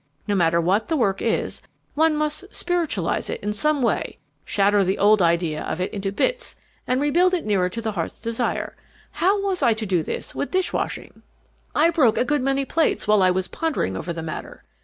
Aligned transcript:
No 0.27 0.33
matter 0.33 0.59
what 0.59 0.87
the 0.87 0.97
work 0.97 1.21
is, 1.21 1.61
one 1.93 2.15
must 2.15 2.45
spiritualize 2.51 3.29
it 3.29 3.39
in 3.41 3.53
some 3.53 3.83
way, 3.83 4.17
shatter 4.43 4.83
the 4.83 4.97
old 4.97 5.21
idea 5.21 5.61
of 5.61 5.79
it 5.79 5.93
into 5.93 6.11
bits 6.11 6.55
and 6.87 6.99
rebuild 6.99 7.35
it 7.35 7.45
nearer 7.45 7.69
to 7.69 7.81
the 7.83 7.91
heart's 7.91 8.19
desire. 8.19 8.75
How 9.11 9.43
was 9.45 9.61
I 9.61 9.73
to 9.73 9.85
do 9.85 10.01
this 10.01 10.33
with 10.33 10.49
dish 10.49 10.73
washing? 10.73 11.21
"I 11.75 11.91
broke 11.91 12.17
a 12.17 12.25
good 12.25 12.41
many 12.41 12.65
plates 12.65 13.07
while 13.07 13.21
I 13.21 13.29
was 13.29 13.47
pondering 13.47 13.95
over 13.95 14.11
the 14.11 14.23
matter. 14.23 14.63